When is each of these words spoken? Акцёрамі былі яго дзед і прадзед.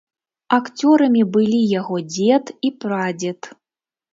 Акцёрамі 0.55 1.21
былі 1.35 1.59
яго 1.73 1.95
дзед 2.15 2.45
і 2.69 2.73
прадзед. 2.85 3.39